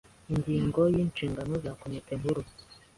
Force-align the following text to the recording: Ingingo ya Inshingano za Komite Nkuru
Ingingo 0.31 0.79
ya 0.93 0.99
Inshingano 1.05 1.53
za 1.63 1.71
Komite 1.81 2.11
Nkuru 2.19 2.41